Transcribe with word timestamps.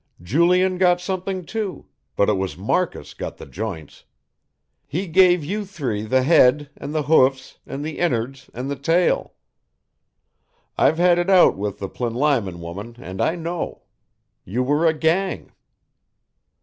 Julian 0.23 0.79
got 0.79 0.99
something 0.99 1.45
too, 1.45 1.85
but 2.15 2.27
it 2.27 2.33
was 2.33 2.57
Marcus 2.57 3.13
got 3.13 3.37
the 3.37 3.45
joints. 3.45 4.03
He 4.87 5.05
gave 5.05 5.43
you 5.45 5.63
three 5.63 6.01
the 6.05 6.23
head, 6.23 6.71
and 6.75 6.91
the 6.91 7.03
hoofs, 7.03 7.59
and 7.67 7.85
the 7.85 7.99
innards, 7.99 8.49
and 8.51 8.67
the 8.71 8.75
tail. 8.75 9.33
I've 10.75 10.97
had 10.97 11.19
it 11.19 11.29
out 11.29 11.55
with 11.55 11.77
the 11.77 11.87
Plinlimon 11.87 12.61
woman 12.61 12.95
and 12.97 13.21
I 13.21 13.35
know. 13.35 13.83
You 14.43 14.63
were 14.63 14.87
a 14.87 14.93
gang." 14.95 15.51